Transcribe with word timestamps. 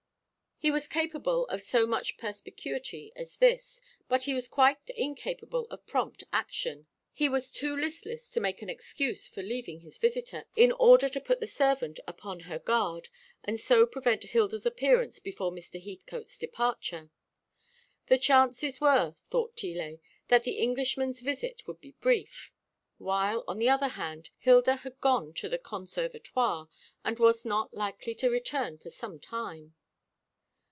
He 0.63 0.69
was 0.69 0.87
capable 0.87 1.47
of 1.47 1.59
so 1.63 1.87
much 1.87 2.17
perspicuity 2.17 3.11
as 3.15 3.37
this, 3.37 3.81
but 4.07 4.25
he 4.25 4.35
was 4.35 4.47
quite 4.47 4.77
incapable 4.95 5.65
of 5.71 5.87
prompt 5.87 6.23
action. 6.31 6.85
He 7.11 7.27
was 7.27 7.49
too 7.51 7.75
listless 7.75 8.29
to 8.29 8.39
make 8.39 8.61
an 8.61 8.69
excuse 8.69 9.25
for 9.27 9.41
leaving 9.41 9.79
his 9.79 9.97
visitor, 9.97 10.45
in 10.55 10.71
order 10.73 11.09
to 11.09 11.19
put 11.19 11.39
the 11.39 11.47
servant 11.47 11.99
upon 12.07 12.41
her 12.41 12.59
guard, 12.59 13.09
and 13.43 13.59
so 13.59 13.87
prevent 13.87 14.21
Hilda's 14.25 14.63
appearance 14.67 15.17
before 15.17 15.51
Mr. 15.51 15.83
Heathcote's 15.83 16.37
departure. 16.37 17.09
The 18.05 18.19
chances 18.19 18.79
were, 18.79 19.15
thought 19.31 19.57
Tillet, 19.57 19.99
that 20.27 20.43
the 20.43 20.59
Englishman's 20.59 21.21
visit 21.21 21.65
would 21.65 21.81
be 21.81 21.95
brief; 22.01 22.51
while, 22.99 23.43
on 23.47 23.57
the 23.57 23.69
other 23.69 23.87
hand, 23.87 24.29
Hilda 24.37 24.75
had 24.75 25.01
gone 25.01 25.33
to 25.33 25.49
the 25.49 25.57
Conservatoire, 25.57 26.69
and 27.03 27.17
was 27.17 27.45
not 27.45 27.73
likely 27.73 28.13
to 28.13 28.29
return 28.29 28.77
for 28.77 28.91
some 28.91 29.19
time. 29.19 29.73